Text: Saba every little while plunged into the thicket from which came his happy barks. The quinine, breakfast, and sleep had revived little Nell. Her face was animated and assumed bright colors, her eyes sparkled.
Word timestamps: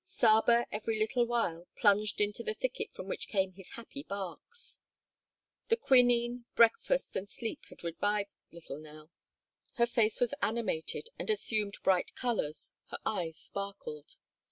Saba 0.03 0.65
every 0.71 0.97
little 0.97 1.27
while 1.27 1.67
plunged 1.75 2.19
into 2.21 2.41
the 2.41 2.55
thicket 2.55 2.91
from 2.91 3.07
which 3.07 3.27
came 3.27 3.53
his 3.53 3.73
happy 3.73 4.01
barks. 4.01 4.79
The 5.67 5.77
quinine, 5.77 6.45
breakfast, 6.55 7.15
and 7.15 7.29
sleep 7.29 7.59
had 7.69 7.83
revived 7.83 8.31
little 8.51 8.79
Nell. 8.79 9.11
Her 9.75 9.85
face 9.85 10.19
was 10.19 10.33
animated 10.41 11.09
and 11.19 11.29
assumed 11.29 11.75
bright 11.83 12.15
colors, 12.15 12.73
her 12.87 12.97
eyes 13.05 13.37
sparkled. 13.37 14.17